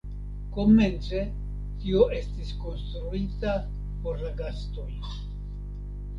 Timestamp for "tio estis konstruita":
1.83-3.53